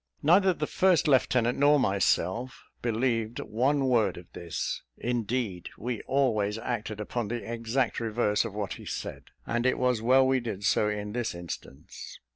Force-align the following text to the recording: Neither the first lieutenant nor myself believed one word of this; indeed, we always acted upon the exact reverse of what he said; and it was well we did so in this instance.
Neither 0.23 0.51
the 0.51 0.65
first 0.65 1.07
lieutenant 1.07 1.59
nor 1.59 1.79
myself 1.79 2.63
believed 2.81 3.39
one 3.39 3.85
word 3.87 4.17
of 4.17 4.33
this; 4.33 4.81
indeed, 4.97 5.69
we 5.77 6.01
always 6.07 6.57
acted 6.57 6.99
upon 6.99 7.27
the 7.27 7.47
exact 7.47 7.99
reverse 7.99 8.43
of 8.43 8.55
what 8.55 8.73
he 8.81 8.85
said; 8.87 9.25
and 9.45 9.63
it 9.63 9.77
was 9.77 10.01
well 10.01 10.25
we 10.25 10.39
did 10.39 10.63
so 10.63 10.89
in 10.89 11.13
this 11.13 11.35
instance. 11.35 12.19